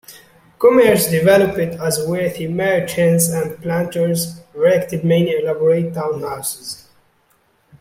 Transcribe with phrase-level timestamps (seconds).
[0.57, 6.87] Commerce developed as wealthy merchants and planters erected many elaborate town houses.